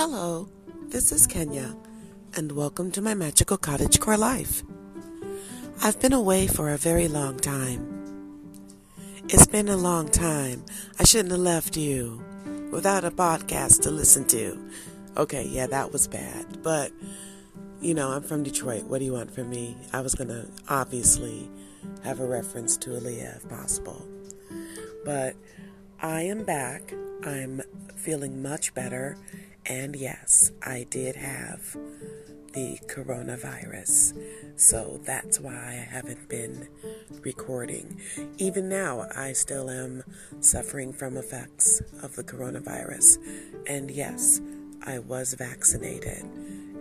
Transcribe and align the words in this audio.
Hello, 0.00 0.48
this 0.90 1.10
is 1.10 1.26
Kenya, 1.26 1.74
and 2.36 2.52
welcome 2.52 2.92
to 2.92 3.02
my 3.02 3.14
magical 3.14 3.56
cottage 3.56 3.98
core 3.98 4.16
life. 4.16 4.62
I've 5.82 5.98
been 5.98 6.12
away 6.12 6.46
for 6.46 6.70
a 6.70 6.78
very 6.78 7.08
long 7.08 7.36
time. 7.40 8.94
It's 9.28 9.48
been 9.48 9.68
a 9.68 9.76
long 9.76 10.08
time. 10.08 10.64
I 11.00 11.02
shouldn't 11.02 11.32
have 11.32 11.40
left 11.40 11.76
you 11.76 12.22
without 12.70 13.02
a 13.02 13.10
podcast 13.10 13.82
to 13.82 13.90
listen 13.90 14.24
to. 14.28 14.70
Okay, 15.16 15.44
yeah, 15.48 15.66
that 15.66 15.92
was 15.92 16.06
bad. 16.06 16.62
But, 16.62 16.92
you 17.80 17.92
know, 17.92 18.10
I'm 18.10 18.22
from 18.22 18.44
Detroit. 18.44 18.84
What 18.84 19.00
do 19.00 19.04
you 19.04 19.14
want 19.14 19.34
from 19.34 19.50
me? 19.50 19.76
I 19.92 20.00
was 20.00 20.14
going 20.14 20.28
to 20.28 20.46
obviously 20.68 21.50
have 22.04 22.20
a 22.20 22.24
reference 22.24 22.76
to 22.76 22.90
Aaliyah 22.90 23.38
if 23.38 23.48
possible. 23.48 24.06
But 25.04 25.34
I 26.00 26.22
am 26.22 26.44
back. 26.44 26.94
I'm 27.24 27.62
feeling 27.96 28.40
much 28.40 28.74
better. 28.74 29.18
And 29.68 29.94
yes, 29.94 30.50
I 30.62 30.86
did 30.88 31.16
have 31.16 31.76
the 32.54 32.78
coronavirus. 32.86 34.18
So 34.56 34.98
that's 35.04 35.38
why 35.38 35.52
I 35.52 35.86
haven't 35.90 36.28
been 36.28 36.68
recording. 37.22 38.00
Even 38.38 38.68
now, 38.68 39.06
I 39.14 39.32
still 39.34 39.70
am 39.70 40.02
suffering 40.40 40.92
from 40.92 41.16
effects 41.16 41.82
of 42.02 42.16
the 42.16 42.24
coronavirus. 42.24 43.18
And 43.66 43.90
yes, 43.90 44.40
I 44.86 45.00
was 45.00 45.34
vaccinated, 45.34 46.24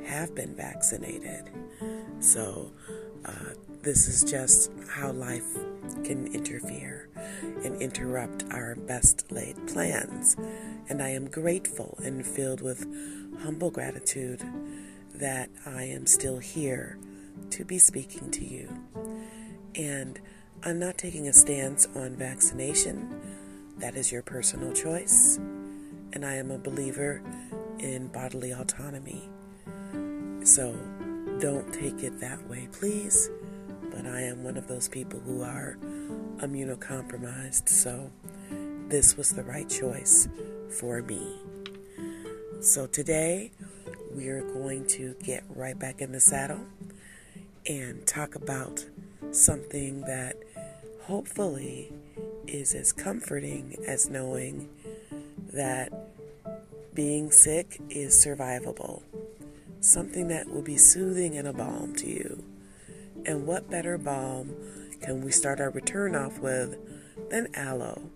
have 0.06 0.34
been 0.34 0.56
vaccinated. 0.56 1.50
So 2.20 2.72
uh, 3.26 3.54
this 3.82 4.08
is 4.08 4.24
just 4.24 4.72
how 4.90 5.12
life 5.12 5.58
can 6.04 6.28
interfere 6.34 7.10
and 7.64 7.82
interrupt 7.82 8.46
our 8.52 8.76
best 8.76 9.32
laid 9.32 9.56
plans. 9.68 10.36
And 10.90 11.02
I 11.02 11.10
am 11.10 11.30
grateful 11.30 11.98
and 12.04 12.26
filled 12.26 12.62
with 12.62 12.86
humble 13.42 13.72
gratitude 13.72 14.44
that 15.16 15.50
I 15.66 15.84
am 15.84 16.06
still 16.06 16.40
here 16.40 16.98
to 17.52 17.66
be 17.66 17.80
speaking 17.80 18.32
to 18.32 18.46
you. 18.46 18.70
And 19.76 20.20
I'm 20.64 20.80
not 20.80 20.98
taking 20.98 21.28
a 21.28 21.34
stance 21.34 21.88
on 21.96 22.16
vaccination, 22.16 23.20
that 23.78 23.96
is 23.96 24.12
your 24.12 24.24
personal 24.24 24.74
choice. 24.74 25.38
And 26.14 26.26
I 26.26 26.34
am 26.36 26.50
a 26.52 26.58
believer 26.58 27.22
in 27.80 28.08
bodily 28.08 28.52
autonomy. 28.52 29.30
So 30.44 30.76
don't 31.40 31.72
take 31.74 32.04
it 32.04 32.20
that 32.22 32.48
way, 32.50 32.68
please. 32.72 33.30
But 33.98 34.06
I 34.06 34.22
am 34.22 34.44
one 34.44 34.58
of 34.58 34.68
those 34.68 34.88
people 34.88 35.20
who 35.20 35.42
are 35.42 35.76
immunocompromised, 36.38 37.68
so 37.68 38.12
this 38.90 39.18
was 39.18 39.32
the 39.32 39.42
right 39.42 39.68
choice 39.68 40.30
for 40.70 41.02
me. 41.02 41.40
So 42.62 42.86
today 42.86 43.52
we 44.16 44.28
are 44.28 44.44
going 44.54 44.86
to 44.90 45.16
get 45.24 45.44
right 45.50 45.78
back 45.78 46.00
in 46.00 46.12
the 46.12 46.20
saddle 46.20 46.64
and 47.68 48.06
talk 48.06 48.36
about 48.36 48.86
something 49.32 50.02
that 50.02 50.36
hopefully 51.06 51.92
is 52.46 52.76
as 52.76 52.94
comforting 52.94 53.78
as 53.88 54.12
knowing 54.12 54.70
that 55.54 55.92
being 56.94 57.32
sick 57.32 57.82
is 57.90 58.14
survivable. 58.14 59.02
Something 59.82 60.28
that 60.28 60.48
will 60.50 60.62
be 60.62 60.78
soothing 60.78 61.36
and 61.36 61.48
a 61.48 61.54
balm 61.54 61.96
to 61.96 62.08
you. 62.08 62.44
And 63.28 63.46
what 63.46 63.70
better 63.70 63.98
balm 63.98 64.56
can 65.02 65.22
we 65.22 65.32
start 65.32 65.60
our 65.60 65.70
return 65.70 66.16
off 66.16 66.40
with 66.40 66.78
than 67.30 67.54
aloe? 67.56 68.10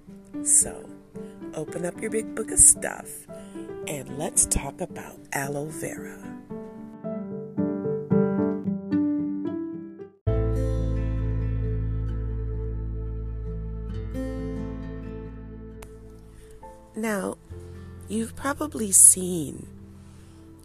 So, 0.43 0.89
open 1.53 1.85
up 1.85 1.99
your 1.99 2.09
big 2.09 2.33
book 2.33 2.49
of 2.49 2.59
stuff 2.59 3.27
and 3.87 4.17
let's 4.17 4.45
talk 4.45 4.79
about 4.79 5.19
aloe 5.33 5.65
vera. 5.65 6.17
Now, 16.95 17.35
you've 18.07 18.35
probably 18.37 18.93
seen 18.93 19.67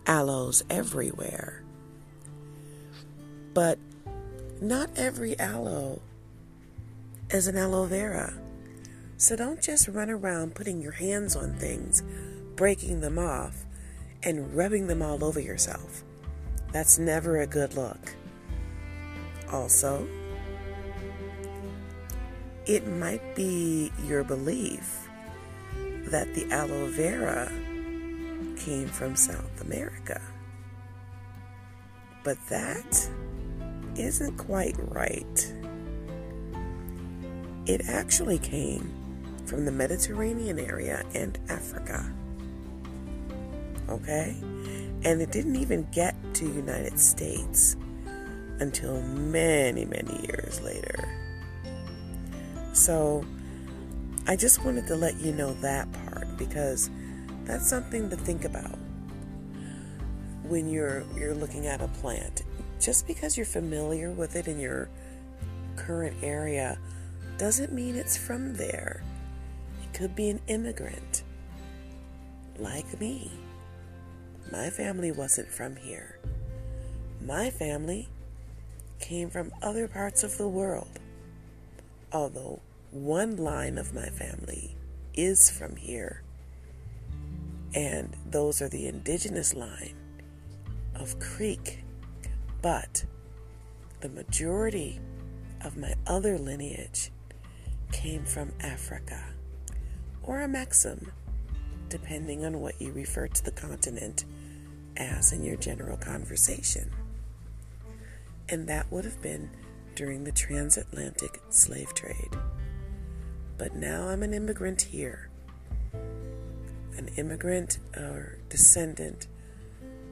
aloes 0.06 0.62
everywhere, 0.70 1.64
but 3.52 3.80
not 4.60 4.90
every 4.96 5.38
aloe 5.38 6.00
is 7.30 7.46
an 7.46 7.56
aloe 7.56 7.86
vera. 7.86 8.34
So 9.18 9.36
don't 9.36 9.60
just 9.60 9.88
run 9.88 10.10
around 10.10 10.54
putting 10.54 10.80
your 10.80 10.92
hands 10.92 11.36
on 11.36 11.54
things, 11.54 12.02
breaking 12.54 13.00
them 13.00 13.18
off, 13.18 13.64
and 14.22 14.54
rubbing 14.54 14.86
them 14.86 15.02
all 15.02 15.24
over 15.24 15.40
yourself. 15.40 16.02
That's 16.72 16.98
never 16.98 17.40
a 17.40 17.46
good 17.46 17.74
look. 17.74 18.14
Also, 19.50 20.06
it 22.66 22.86
might 22.86 23.34
be 23.34 23.92
your 24.06 24.24
belief 24.24 25.08
that 26.08 26.34
the 26.34 26.50
aloe 26.50 26.88
vera 26.88 27.50
came 28.56 28.88
from 28.88 29.16
South 29.16 29.60
America. 29.60 30.20
But 32.24 32.38
that 32.48 33.08
isn't 33.98 34.36
quite 34.36 34.76
right. 34.78 35.54
It 37.66 37.88
actually 37.88 38.38
came 38.38 38.92
from 39.44 39.64
the 39.64 39.72
Mediterranean 39.72 40.58
area 40.58 41.04
and 41.14 41.38
Africa. 41.48 42.12
Okay? 43.88 44.36
And 45.04 45.20
it 45.20 45.30
didn't 45.30 45.56
even 45.56 45.86
get 45.92 46.14
to 46.34 46.44
United 46.46 46.98
States 46.98 47.76
until 48.58 49.02
many, 49.02 49.84
many 49.84 50.26
years 50.26 50.60
later. 50.62 51.08
So, 52.72 53.24
I 54.26 54.34
just 54.34 54.64
wanted 54.64 54.86
to 54.88 54.96
let 54.96 55.20
you 55.20 55.32
know 55.32 55.54
that 55.54 55.88
part 56.06 56.36
because 56.36 56.90
that's 57.44 57.68
something 57.68 58.10
to 58.10 58.16
think 58.16 58.44
about 58.44 58.76
when 60.42 60.68
you're 60.68 61.04
you're 61.16 61.34
looking 61.34 61.66
at 61.66 61.80
a 61.80 61.88
plant 61.88 62.42
just 62.80 63.06
because 63.06 63.36
you're 63.36 63.46
familiar 63.46 64.10
with 64.10 64.36
it 64.36 64.48
in 64.48 64.60
your 64.60 64.88
current 65.76 66.16
area 66.22 66.78
doesn't 67.38 67.72
mean 67.72 67.96
it's 67.96 68.16
from 68.16 68.54
there. 68.54 69.02
It 69.82 69.96
could 69.96 70.14
be 70.16 70.30
an 70.30 70.40
immigrant, 70.46 71.22
like 72.58 73.00
me. 73.00 73.30
My 74.50 74.70
family 74.70 75.12
wasn't 75.12 75.48
from 75.48 75.76
here. 75.76 76.18
My 77.24 77.50
family 77.50 78.08
came 79.00 79.30
from 79.30 79.52
other 79.62 79.88
parts 79.88 80.22
of 80.22 80.38
the 80.38 80.48
world. 80.48 80.98
Although 82.12 82.60
one 82.90 83.36
line 83.36 83.78
of 83.78 83.94
my 83.94 84.08
family 84.08 84.76
is 85.14 85.50
from 85.50 85.76
here, 85.76 86.22
and 87.74 88.16
those 88.30 88.62
are 88.62 88.68
the 88.68 88.86
indigenous 88.86 89.54
line 89.54 89.94
of 90.94 91.18
Creek 91.18 91.80
but 92.62 93.04
the 94.00 94.08
majority 94.08 95.00
of 95.64 95.76
my 95.76 95.94
other 96.06 96.38
lineage 96.38 97.10
came 97.92 98.24
from 98.24 98.52
Africa 98.60 99.22
or 100.22 100.42
a 100.42 100.48
Maxim, 100.48 101.12
depending 101.88 102.44
on 102.44 102.60
what 102.60 102.80
you 102.80 102.92
refer 102.92 103.28
to 103.28 103.44
the 103.44 103.50
continent 103.50 104.24
as 104.96 105.32
in 105.32 105.42
your 105.42 105.56
general 105.56 105.96
conversation. 105.96 106.90
And 108.48 108.68
that 108.68 108.90
would 108.90 109.04
have 109.04 109.20
been 109.22 109.50
during 109.94 110.24
the 110.24 110.32
transatlantic 110.32 111.40
slave 111.50 111.92
trade. 111.94 112.36
But 113.58 113.74
now 113.74 114.08
I'm 114.08 114.22
an 114.22 114.34
immigrant 114.34 114.82
here, 114.82 115.30
an 116.96 117.08
immigrant 117.16 117.78
or 117.96 118.38
descendant 118.48 119.26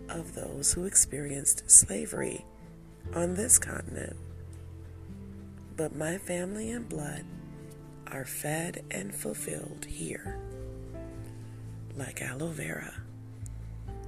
of 0.08 0.34
those 0.34 0.72
who 0.72 0.84
experienced 0.84 1.70
slavery 1.70 2.44
on 3.14 3.34
this 3.34 3.58
continent. 3.58 4.16
But 5.76 5.96
my 5.96 6.18
family 6.18 6.70
and 6.70 6.88
blood 6.88 7.24
are 8.06 8.24
fed 8.24 8.84
and 8.90 9.14
fulfilled 9.14 9.84
here. 9.84 10.38
Like 11.96 12.22
aloe 12.22 12.48
vera. 12.48 12.94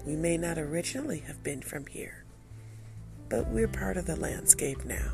We 0.06 0.14
may 0.14 0.36
not 0.36 0.58
originally 0.58 1.18
have 1.20 1.42
been 1.42 1.62
from 1.62 1.86
here, 1.86 2.24
but 3.28 3.48
we're 3.48 3.68
part 3.68 3.96
of 3.96 4.06
the 4.06 4.16
landscape 4.16 4.84
now. 4.84 5.12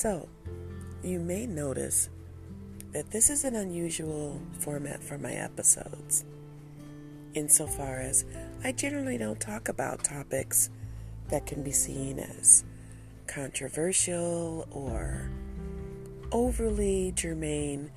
So, 0.00 0.30
you 1.02 1.20
may 1.20 1.44
notice 1.44 2.08
that 2.92 3.10
this 3.10 3.28
is 3.28 3.44
an 3.44 3.54
unusual 3.54 4.40
format 4.60 5.04
for 5.04 5.18
my 5.18 5.32
episodes, 5.32 6.24
insofar 7.34 7.98
as 7.98 8.24
I 8.64 8.72
generally 8.72 9.18
don't 9.18 9.38
talk 9.38 9.68
about 9.68 10.02
topics 10.02 10.70
that 11.28 11.44
can 11.44 11.62
be 11.62 11.70
seen 11.70 12.18
as 12.18 12.64
controversial 13.26 14.66
or 14.70 15.30
overly 16.32 17.12
germane 17.14 17.90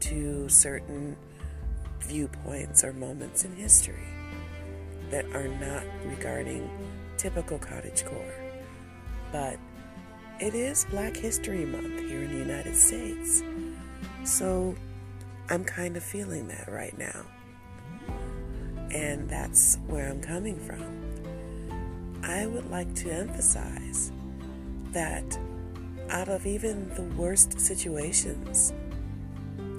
to 0.00 0.50
certain 0.50 1.16
viewpoints 2.00 2.84
or 2.84 2.92
moments 2.92 3.46
in 3.46 3.56
history 3.56 4.08
that 5.08 5.24
are 5.34 5.48
not 5.48 5.84
regarding 6.04 6.68
typical 7.16 7.58
cottagecore. 7.58 8.34
But 9.32 9.58
it 10.38 10.54
is 10.54 10.84
Black 10.90 11.16
History 11.16 11.64
Month 11.64 11.98
here 12.00 12.22
in 12.22 12.30
the 12.30 12.38
United 12.38 12.76
States. 12.76 13.42
So 14.24 14.74
I'm 15.48 15.64
kind 15.64 15.96
of 15.96 16.02
feeling 16.02 16.46
that 16.48 16.68
right 16.70 16.96
now. 16.98 17.24
And 18.90 19.28
that's 19.30 19.78
where 19.86 20.10
I'm 20.10 20.20
coming 20.20 20.58
from. 20.58 20.84
I 22.22 22.46
would 22.46 22.70
like 22.70 22.94
to 22.96 23.10
emphasize 23.10 24.12
that 24.92 25.38
out 26.10 26.28
of 26.28 26.46
even 26.46 26.90
the 26.90 27.02
worst 27.16 27.58
situations, 27.58 28.74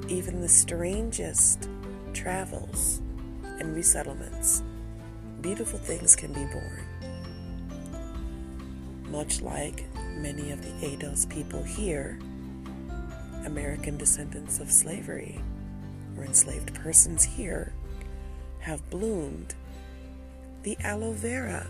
even 0.08 0.42
the 0.42 0.50
strangest 0.50 1.70
travels 2.14 3.02
and 3.60 3.76
resettlements, 3.76 4.64
beautiful 5.42 5.78
things 5.78 6.16
can 6.16 6.34
be 6.34 6.46
born. 6.46 6.84
Much 9.12 9.42
like 9.42 9.86
many 10.18 10.52
of 10.52 10.62
the 10.62 10.88
ADOS 10.88 11.30
people 11.30 11.64
here, 11.64 12.20
American 13.46 13.98
descendants 13.98 14.60
of 14.60 14.72
slavery 14.72 15.40
or 16.18 16.26
enslaved 16.26 16.74
persons 16.74 17.24
here, 17.24 17.74
have 18.60 18.90
bloomed, 18.90 19.54
the 20.64 20.78
aloe 20.84 21.14
vera 21.14 21.68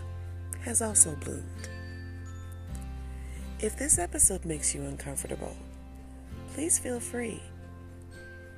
has 0.62 0.82
also 0.82 1.14
bloomed. 1.16 1.68
If 3.60 3.76
this 3.76 3.98
episode 3.98 4.44
makes 4.44 4.74
you 4.74 4.82
uncomfortable, 4.82 5.56
please 6.54 6.78
feel 6.78 7.00
free 7.00 7.42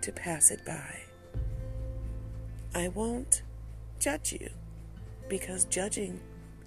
to 0.03 0.13
pass 0.13 0.51
it 0.51 0.65
by. 0.65 1.01
I 2.75 2.89
won't 2.89 3.43
judge 3.99 4.33
you 4.33 4.49
because 5.29 5.65
judging 5.65 6.21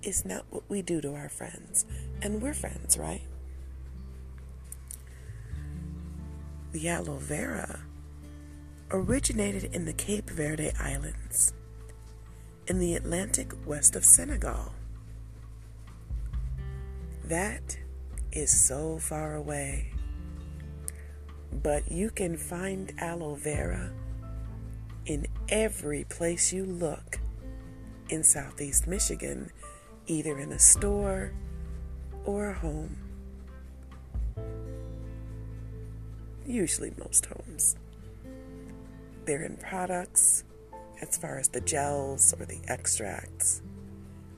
is 0.03 0.25
not 0.25 0.45
what 0.49 0.63
we 0.69 0.81
do 0.81 1.01
to 1.01 1.13
our 1.15 1.29
friends, 1.29 1.85
and 2.21 2.41
we're 2.41 2.53
friends, 2.53 2.97
right? 2.97 3.21
The 6.71 6.89
aloe 6.89 7.17
vera 7.17 7.81
originated 8.91 9.73
in 9.73 9.85
the 9.85 9.93
Cape 9.93 10.29
Verde 10.29 10.71
Islands 10.79 11.53
in 12.67 12.79
the 12.79 12.95
Atlantic 12.95 13.53
west 13.65 13.95
of 13.95 14.05
Senegal. 14.05 14.73
That 17.25 17.77
is 18.31 18.51
so 18.51 18.97
far 18.97 19.35
away. 19.35 19.91
But 21.51 21.91
you 21.91 22.09
can 22.09 22.37
find 22.37 22.93
aloe 22.99 23.35
vera 23.35 23.91
in 25.05 25.27
every 25.49 26.05
place 26.05 26.51
you 26.51 26.65
look 26.65 27.19
in 28.09 28.23
southeast 28.23 28.87
Michigan, 28.87 29.51
either 30.07 30.39
in 30.39 30.51
a 30.51 30.59
store 30.59 31.33
or 32.25 32.49
a 32.49 32.53
home. 32.53 32.97
Usually, 36.45 36.93
most 36.97 37.25
homes. 37.25 37.75
They're 39.25 39.43
in 39.43 39.57
products 39.57 40.43
as 41.01 41.17
far 41.17 41.39
as 41.39 41.47
the 41.47 41.61
gels 41.61 42.33
or 42.39 42.45
the 42.45 42.59
extracts, 42.67 43.61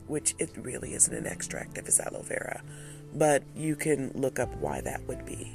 which 0.08 0.36
it 0.38 0.52
really 0.56 0.94
isn't 0.94 1.16
an 1.16 1.26
extract 1.26 1.78
if 1.78 1.88
it's 1.88 2.00
aloe 2.00 2.22
vera 2.22 2.62
but 3.16 3.44
you 3.56 3.76
can 3.76 4.12
look 4.14 4.40
up 4.40 4.54
why 4.58 4.82
that 4.82 5.08
would 5.08 5.26
be. 5.26 5.54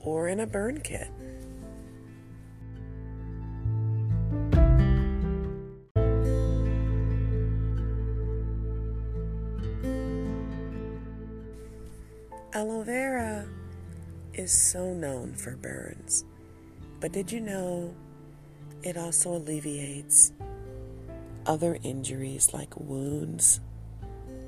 Or 0.00 0.28
in 0.28 0.38
a 0.38 0.46
burn 0.46 0.80
kit. 0.82 1.08
Aloe 12.64 12.82
vera 12.82 13.46
is 14.32 14.50
so 14.50 14.94
known 14.94 15.34
for 15.34 15.54
burns, 15.54 16.24
but 16.98 17.12
did 17.12 17.30
you 17.30 17.38
know 17.38 17.94
it 18.82 18.96
also 18.96 19.36
alleviates 19.36 20.32
other 21.44 21.76
injuries 21.82 22.54
like 22.54 22.74
wounds 22.80 23.60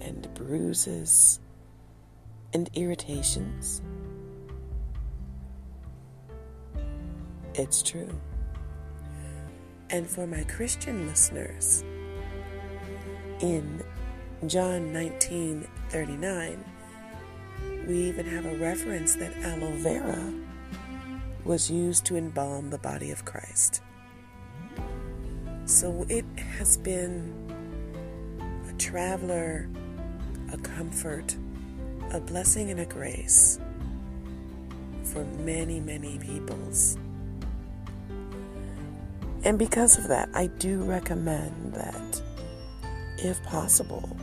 and 0.01 0.33
bruises 0.33 1.41
and 2.55 2.71
irritations. 2.73 3.83
It's 7.53 7.83
true. 7.83 8.19
And 9.91 10.09
for 10.09 10.27
my 10.27 10.43
Christian 10.45 11.07
listeners, 11.07 11.85
in 13.41 13.85
John 14.47 14.91
19 14.91 15.69
39, 15.91 16.65
we 17.87 17.99
even 18.03 18.27
have 18.27 18.45
a 18.45 18.57
reference 18.57 19.15
that 19.17 19.37
aloe 19.45 19.71
vera 19.77 20.33
was 21.45 21.71
used 21.71 22.05
to 22.07 22.17
embalm 22.17 22.71
the 22.71 22.79
body 22.79 23.13
of 23.13 23.25
Christ. 23.25 23.81
So 25.65 26.05
it 26.09 26.25
has 26.59 26.77
been 26.77 27.33
a 28.69 28.73
traveler, 28.79 29.69
a 30.53 30.59
comfort, 30.59 31.37
a 32.13 32.21
blessing 32.21 32.71
and 32.71 32.81
a 32.81 32.87
grace 32.87 33.61
for 35.05 35.25
many, 35.25 35.81
many 35.81 36.19
peoples. 36.19 36.99
And 39.45 39.59
because 39.59 39.97
of 39.97 40.09
that, 40.09 40.29
I 40.35 40.49
do 40.49 40.83
recommend 40.83 41.75
that, 41.75 42.23
if 43.19 43.41
possible, 43.45 44.17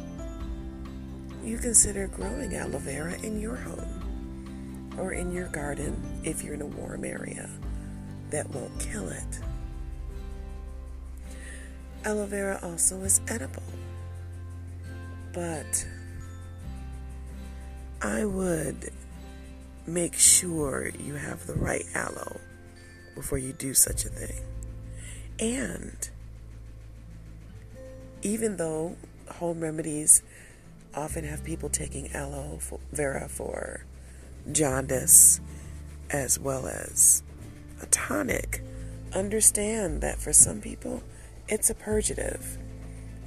you 1.43 1.57
consider 1.57 2.07
growing 2.07 2.55
aloe 2.55 2.79
vera 2.79 3.13
in 3.21 3.39
your 3.39 3.55
home 3.55 4.93
or 4.97 5.11
in 5.13 5.31
your 5.31 5.47
garden 5.47 6.21
if 6.23 6.43
you're 6.43 6.53
in 6.53 6.61
a 6.61 6.65
warm 6.65 7.03
area 7.03 7.49
that 8.29 8.49
won't 8.49 8.79
kill 8.79 9.09
it. 9.09 9.39
Aloe 12.05 12.25
vera 12.25 12.59
also 12.63 13.01
is 13.01 13.21
edible, 13.27 13.63
but 15.33 15.87
I 18.01 18.25
would 18.25 18.91
make 19.85 20.13
sure 20.13 20.91
you 20.99 21.15
have 21.15 21.45
the 21.47 21.53
right 21.53 21.85
aloe 21.93 22.39
before 23.15 23.37
you 23.37 23.53
do 23.53 23.73
such 23.73 24.05
a 24.05 24.09
thing. 24.09 24.43
And 25.39 26.09
even 28.21 28.57
though 28.57 28.95
home 29.29 29.59
remedies 29.59 30.21
often 30.95 31.23
have 31.25 31.43
people 31.43 31.69
taking 31.69 32.11
aloe 32.13 32.59
vera 32.91 33.27
for 33.27 33.85
jaundice 34.51 35.39
as 36.09 36.39
well 36.39 36.67
as 36.67 37.23
a 37.81 37.85
tonic, 37.87 38.61
understand 39.13 40.01
that 40.01 40.19
for 40.19 40.33
some 40.33 40.61
people 40.61 41.03
it's 41.47 41.69
a 41.69 41.75
purgative. 41.75 42.57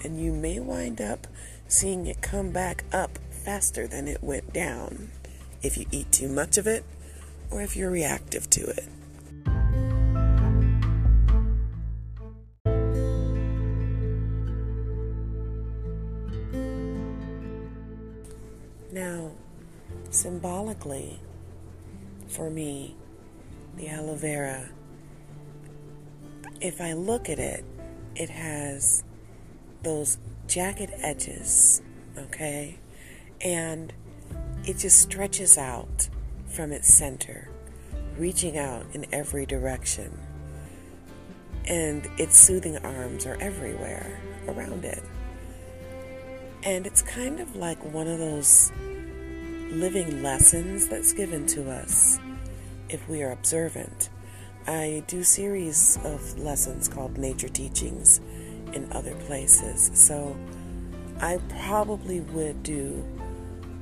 And 0.05 0.21
you 0.21 0.33
may 0.33 0.61
wind 0.61 1.01
up 1.01 1.27
seeing 1.69 2.07
it 2.07 2.21
come 2.21 2.51
back 2.51 2.85
up 2.93 3.19
faster 3.31 3.87
than 3.87 4.07
it 4.09 4.23
went 4.23 4.53
down 4.53 5.11
if 5.63 5.77
you 5.77 5.87
eat 5.91 6.13
too 6.13 6.29
much 6.29 6.59
of 6.59 6.67
it 6.67 6.85
or 7.51 7.63
if 7.63 7.77
you're 7.77 7.91
reactive 7.91 8.49
to 8.51 8.67
it. 8.67 8.89
For 22.29 22.51
me, 22.51 22.97
the 23.77 23.89
aloe 23.89 24.15
vera, 24.15 24.69
if 26.61 26.81
I 26.81 26.95
look 26.95 27.29
at 27.29 27.39
it, 27.39 27.65
it 28.15 28.31
has 28.31 29.05
those 29.83 30.19
jagged 30.47 30.93
edges, 31.03 31.83
okay? 32.17 32.79
and 33.41 33.93
it 34.65 34.79
just 34.79 35.01
stretches 35.01 35.59
out 35.59 36.09
from 36.47 36.73
its 36.73 36.93
center, 36.93 37.49
reaching 38.19 38.57
out 38.57 38.87
in 38.93 39.07
every 39.13 39.47
direction. 39.47 40.19
And 41.67 42.09
its 42.19 42.37
soothing 42.37 42.79
arms 42.79 43.27
are 43.27 43.37
everywhere 43.41 44.21
around 44.49 44.85
it. 44.85 45.03
And 46.63 46.87
it's 46.87 47.03
kind 47.03 47.41
of 47.41 47.57
like 47.57 47.83
one 47.93 48.07
of 48.07 48.19
those 48.19 48.73
living 49.81 50.23
lessons 50.23 50.89
that's 50.89 51.13
given 51.13 51.47
to 51.47 51.71
us 51.71 52.19
if 52.89 53.07
we 53.09 53.23
are 53.23 53.33
observant. 53.33 54.09
I 54.67 55.05
do 55.07 55.23
series 55.23 55.99
of 56.03 56.39
lessons 56.39 56.89
called 56.89 57.19
nature 57.19 57.49
teachings 57.49 58.21
in 58.73 58.91
other 58.93 59.15
places. 59.27 59.91
So 59.93 60.35
I 61.21 61.39
probably 61.61 62.21
would 62.21 62.63
do 62.63 63.05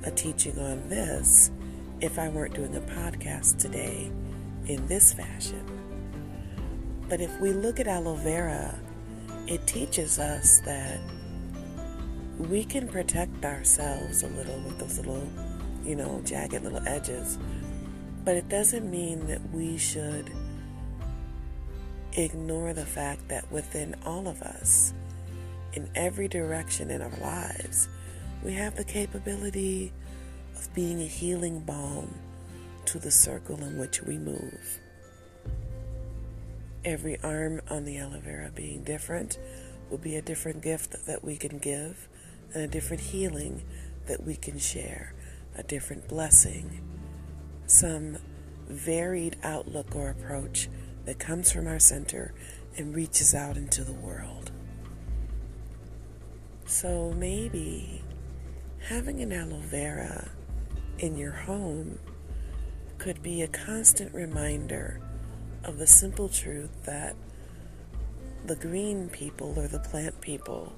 a 0.05 0.11
teaching 0.11 0.59
on 0.59 0.89
this 0.89 1.53
if 2.01 2.19
I 2.19 2.29
weren't 2.29 2.55
doing 2.55 2.75
a 2.75 2.81
podcast 2.81 3.59
today 3.59 4.11
in 4.67 4.87
this 4.89 5.13
fashion. 5.13 5.65
But 7.09 7.21
if 7.21 7.41
we 7.41 7.53
look 7.53 7.79
at 7.79 7.87
aloe 7.87 8.17
vera, 8.17 8.77
it 9.47 9.65
teaches 9.69 10.19
us 10.19 10.59
that 10.61 10.99
we 12.39 12.65
can 12.65 12.89
protect 12.89 13.45
ourselves 13.45 14.25
a 14.25 14.29
little 14.29 14.59
with 14.63 14.79
those 14.81 14.99
little, 14.99 15.29
you 15.85 15.95
know, 15.97 16.21
jagged 16.25 16.63
little 16.63 16.87
edges. 16.87 17.39
But 18.25 18.37
it 18.37 18.49
doesn't 18.49 18.91
mean 18.91 19.27
that 19.27 19.51
we 19.51 19.77
should 19.77 20.31
ignore 22.13 22.73
the 22.73 22.87
fact 22.87 23.29
that 23.29 23.51
within 23.51 23.95
all 24.05 24.29
of 24.29 24.41
us, 24.43 24.95
in 25.73 25.89
every 25.95 26.29
direction 26.29 26.91
in 26.91 27.03
our 27.03 27.17
lives, 27.21 27.89
we 28.43 28.53
have 28.55 28.77
the 28.77 28.85
capability 28.85 29.93
of 30.57 30.73
being 30.75 31.01
a 31.01 31.07
healing 31.07 31.61
balm 31.61 32.15
to 32.87 32.99
the 32.99 33.11
circle 33.11 33.63
in 33.63 33.79
which 33.79 34.03
we 34.03 34.19
move. 34.19 34.79
Every 36.85 37.21
arm 37.23 37.61
on 37.71 37.85
the 37.85 37.99
aloe 37.99 38.21
vera 38.21 38.51
being 38.55 38.85
different 38.85 39.39
will 39.91 39.99
be 39.99 40.17
a 40.17 40.23
different 40.23 40.63
gift 40.63 41.07
that 41.07 41.25
we 41.25 41.37
can 41.37 41.59
give 41.59 42.09
and 42.55 42.63
a 42.63 42.69
different 42.69 43.03
healing 43.03 43.63
that 44.07 44.23
we 44.23 44.37
can 44.37 44.59
share, 44.59 45.15
a 45.57 45.63
different 45.63 46.09
blessing, 46.09 46.81
some 47.67 48.19
varied 48.69 49.37
outlook 49.43 49.95
or 49.95 50.11
approach 50.11 50.69
that 51.05 51.19
comes 51.19 51.53
from 51.53 51.67
our 51.67 51.79
center 51.79 52.33
and 52.77 52.95
reaches 52.95 53.35
out 53.35 53.57
into 53.57 53.85
the 53.85 53.93
world. 53.93 54.51
So 56.67 57.13
maybe 57.17 58.03
having 58.89 59.21
an 59.21 59.33
aloe 59.33 59.61
vera 59.61 60.29
in 60.99 61.17
your 61.17 61.33
home 61.33 61.99
could 62.99 63.23
be 63.23 63.43
a 63.43 63.49
constant 63.49 64.15
reminder 64.15 65.01
of 65.63 65.79
the 65.79 65.87
simple 65.87 66.29
truth 66.29 66.71
that 66.85 67.17
the 68.47 68.57
green 68.57 69.09
people 69.09 69.55
or 69.59 69.69
the 69.69 69.79
plant 69.79 70.21
people 70.21 70.75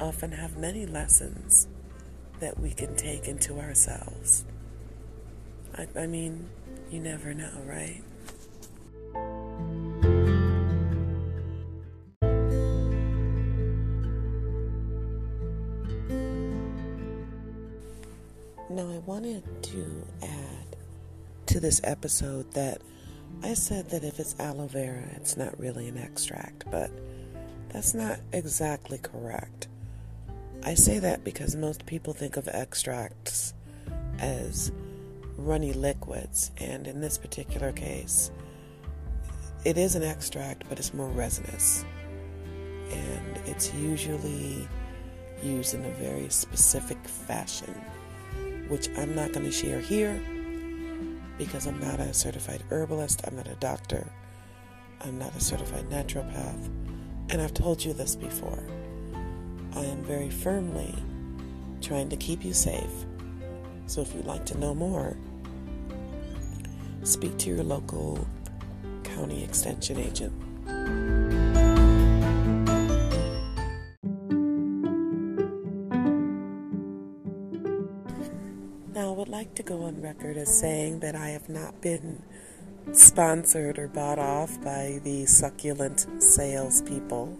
often 0.00 0.32
have 0.32 0.56
many 0.56 0.86
lessons 0.86 1.68
that 2.40 2.58
we 2.58 2.70
can 2.70 2.94
take 2.96 3.26
into 3.28 3.58
ourselves. 3.58 4.44
I, 5.76 5.86
I 5.96 6.06
mean, 6.06 6.48
you 6.90 7.00
never 7.00 7.34
know, 7.34 7.52
right? 7.66 8.02
Now, 18.70 18.90
I 18.90 18.98
wanted 19.06 19.42
to 19.62 20.06
add 20.22 20.76
to 21.46 21.60
this 21.60 21.80
episode 21.84 22.52
that 22.52 22.82
I 23.42 23.54
said 23.54 23.90
that 23.90 24.04
if 24.04 24.20
it's 24.20 24.38
aloe 24.38 24.66
vera, 24.66 25.04
it's 25.16 25.36
not 25.36 25.58
really 25.58 25.88
an 25.88 25.96
extract, 25.96 26.70
but 26.70 26.90
that's 27.70 27.94
not 27.94 28.20
exactly 28.32 28.98
correct. 28.98 29.68
I 30.62 30.74
say 30.74 30.98
that 30.98 31.24
because 31.24 31.54
most 31.56 31.86
people 31.86 32.12
think 32.12 32.36
of 32.36 32.48
extracts 32.48 33.54
as 34.18 34.72
runny 35.36 35.72
liquids, 35.72 36.50
and 36.58 36.86
in 36.86 37.00
this 37.00 37.16
particular 37.16 37.72
case, 37.72 38.30
it 39.64 39.78
is 39.78 39.94
an 39.94 40.02
extract, 40.02 40.68
but 40.68 40.78
it's 40.78 40.92
more 40.92 41.08
resinous. 41.08 41.84
And 42.90 43.38
it's 43.46 43.72
usually 43.74 44.68
used 45.42 45.74
in 45.74 45.84
a 45.84 45.90
very 45.90 46.28
specific 46.28 46.98
fashion, 47.06 47.74
which 48.68 48.88
I'm 48.96 49.14
not 49.14 49.32
going 49.32 49.46
to 49.46 49.52
share 49.52 49.80
here 49.80 50.20
because 51.38 51.66
I'm 51.66 51.78
not 51.78 52.00
a 52.00 52.12
certified 52.12 52.64
herbalist, 52.70 53.22
I'm 53.24 53.36
not 53.36 53.46
a 53.46 53.54
doctor, 53.54 54.10
I'm 55.02 55.18
not 55.18 55.34
a 55.36 55.40
certified 55.40 55.88
naturopath, 55.88 56.66
and 57.30 57.40
I've 57.40 57.54
told 57.54 57.84
you 57.84 57.92
this 57.92 58.16
before. 58.16 58.64
I 59.78 59.84
am 59.84 60.02
very 60.02 60.28
firmly 60.28 60.92
trying 61.80 62.08
to 62.08 62.16
keep 62.16 62.44
you 62.44 62.52
safe. 62.52 62.90
So 63.86 64.00
if 64.00 64.12
you'd 64.12 64.24
like 64.24 64.44
to 64.46 64.58
know 64.58 64.74
more, 64.74 65.16
speak 67.04 67.38
to 67.38 67.50
your 67.50 67.62
local 67.62 68.26
county 69.04 69.44
extension 69.44 70.00
agent. 70.00 70.32
Now, 78.92 79.12
I 79.12 79.16
would 79.16 79.28
like 79.28 79.54
to 79.54 79.62
go 79.62 79.84
on 79.84 80.02
record 80.02 80.36
as 80.36 80.58
saying 80.58 80.98
that 81.00 81.14
I 81.14 81.28
have 81.28 81.48
not 81.48 81.80
been 81.80 82.24
sponsored 82.90 83.78
or 83.78 83.86
bought 83.86 84.18
off 84.18 84.60
by 84.60 84.98
the 85.04 85.24
succulent 85.26 86.04
salespeople. 86.20 87.38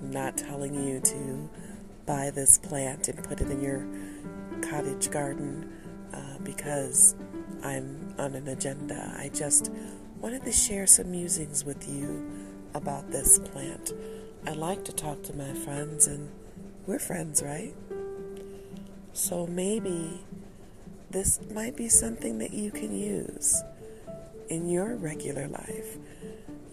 I'm 0.00 0.10
not 0.10 0.36
telling 0.36 0.74
you 0.74 0.98
to 0.98 1.48
buy 2.08 2.30
this 2.30 2.56
plant 2.56 3.06
and 3.08 3.22
put 3.22 3.42
it 3.42 3.50
in 3.50 3.60
your 3.60 3.86
cottage 4.62 5.10
garden 5.10 5.70
uh, 6.14 6.38
because 6.42 7.14
I'm 7.62 8.14
on 8.18 8.34
an 8.34 8.48
agenda. 8.48 9.14
I 9.18 9.28
just 9.28 9.70
wanted 10.18 10.42
to 10.46 10.52
share 10.52 10.86
some 10.86 11.10
musings 11.10 11.66
with 11.66 11.86
you 11.86 12.26
about 12.72 13.10
this 13.10 13.38
plant. 13.38 13.92
I 14.46 14.52
like 14.52 14.86
to 14.86 14.92
talk 14.92 15.22
to 15.24 15.34
my 15.34 15.52
friends, 15.52 16.06
and 16.06 16.30
we're 16.86 16.98
friends, 16.98 17.42
right? 17.42 17.74
So 19.12 19.46
maybe 19.46 20.24
this 21.10 21.40
might 21.52 21.76
be 21.76 21.90
something 21.90 22.38
that 22.38 22.54
you 22.54 22.70
can 22.70 22.98
use 22.98 23.62
in 24.48 24.70
your 24.70 24.96
regular 24.96 25.46
life. 25.46 25.98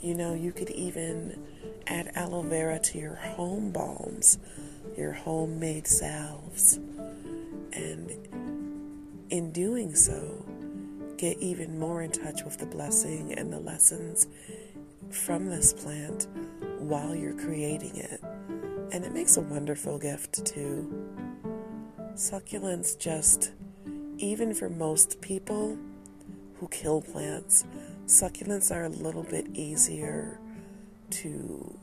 You 0.02 0.16
know, 0.16 0.34
you 0.34 0.54
could 0.54 0.70
even 0.70 1.44
add 1.88 2.14
aloe 2.16 2.42
vera 2.42 2.80
to 2.80 2.98
your 2.98 3.16
home 3.16 3.72
balms 3.72 4.40
your 4.98 5.12
homemade 5.12 5.88
salves. 5.88 6.78
And 7.74 8.12
in 9.30 9.52
doing 9.52 9.96
so, 9.96 10.46
get 11.18 11.38
even 11.40 11.80
more 11.80 12.02
in 12.02 12.12
touch 12.12 12.44
with 12.44 12.58
the 12.58 12.66
blessing 12.66 13.34
and 13.34 13.52
the 13.52 13.60
lessons 13.60 14.28
from 15.10 15.48
this 15.48 15.74
plant 15.74 16.28
while 16.80 17.16
you're 17.16 17.34
creating 17.34 17.96
it. 17.98 18.22
And 18.92 19.04
it 19.04 19.14
makes 19.14 19.38
a 19.38 19.42
wonderful 19.42 19.98
gift 19.98 20.46
too. 20.46 21.10
Succulents 22.14 22.98
just, 22.98 23.52
even 24.18 24.54
for 24.54 24.70
most 24.70 25.20
people 25.22 25.78
who 26.56 26.68
kill 26.70 27.02
plants, 27.02 27.66
succulents 28.06 28.74
are 28.74 28.86
a 28.86 28.90
little 28.90 29.24
bit 29.24 29.48
easier 29.54 30.40
to 31.10 31.78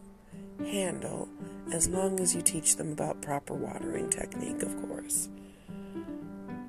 handle 0.64 1.28
as 1.72 1.88
long 1.88 2.20
as 2.20 2.34
you 2.34 2.42
teach 2.42 2.76
them 2.76 2.92
about 2.92 3.20
proper 3.22 3.54
watering 3.54 4.10
technique, 4.10 4.62
of 4.62 4.88
course. 4.88 5.28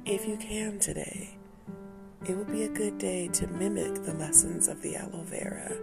If 0.05 0.27
you 0.27 0.37
can 0.37 0.79
today, 0.79 1.37
it 2.27 2.37
would 2.37 2.51
be 2.51 2.63
a 2.63 2.69
good 2.69 2.97
day 2.97 3.27
to 3.29 3.47
mimic 3.47 4.03
the 4.03 4.13
lessons 4.13 4.67
of 4.67 4.81
the 4.81 4.95
aloe 4.95 5.23
vera, 5.23 5.75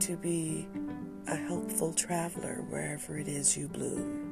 to 0.00 0.16
be 0.16 0.66
a 1.28 1.36
helpful 1.36 1.92
traveler 1.92 2.64
wherever 2.68 3.18
it 3.18 3.28
is 3.28 3.56
you 3.56 3.68
bloom. 3.68 4.30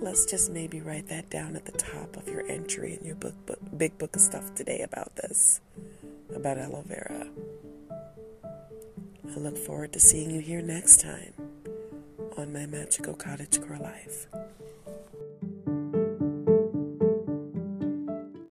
Let's 0.00 0.26
just 0.26 0.52
maybe 0.52 0.80
write 0.80 1.08
that 1.08 1.30
down 1.30 1.56
at 1.56 1.64
the 1.64 1.72
top 1.72 2.16
of 2.16 2.28
your 2.28 2.46
entry 2.46 2.96
in 2.98 3.04
your 3.04 3.16
book, 3.16 3.34
book 3.46 3.58
big 3.76 3.98
book 3.98 4.14
of 4.14 4.22
stuff 4.22 4.54
today 4.54 4.80
about 4.80 5.16
this, 5.16 5.60
about 6.34 6.58
aloe 6.58 6.84
vera. 6.86 7.26
I 9.36 9.38
look 9.38 9.58
forward 9.58 9.92
to 9.92 10.00
seeing 10.00 10.30
you 10.30 10.40
here 10.40 10.62
next 10.62 10.98
time 11.02 11.34
on 12.38 12.54
my 12.54 12.64
magical 12.64 13.12
cottagecore 13.12 13.78
life. 13.78 14.28